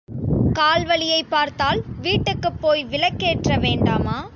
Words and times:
கால் 0.53 0.85
வலியைப் 0.85 1.29
பார்த்தால் 1.29 1.83
வீட்டுக்குப் 2.01 2.61
போய் 2.61 2.83
விளக்கேற்ற 2.83 3.57
வேண்டாமா? 3.57 4.29